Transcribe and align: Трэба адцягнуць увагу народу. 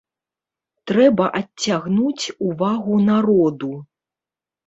Трэба 0.91 1.25
адцягнуць 1.39 2.25
увагу 2.47 2.95
народу. 3.11 3.69